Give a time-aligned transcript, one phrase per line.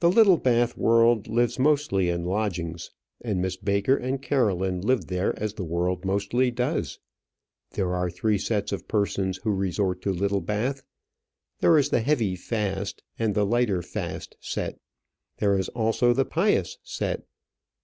[0.00, 2.90] The Littlebath world lives mostly in lodgings,
[3.20, 6.98] and Miss Baker and Caroline lived there as the world mostly does.
[7.70, 10.82] There are three sets of persons who resort to Littlebath:
[11.60, 14.80] there is the heavy fast, and the lighter fast set;
[15.36, 17.22] there is also the pious set.